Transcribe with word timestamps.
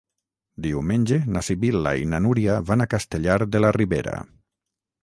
Diumenge 0.65 1.19
na 1.35 1.43
Sibil·la 1.49 1.93
i 2.05 2.09
na 2.15 2.23
Núria 2.29 2.57
van 2.71 2.87
a 2.87 2.89
Castellar 2.95 3.39
de 3.55 3.63
la 3.67 3.75
Ribera. 3.81 4.19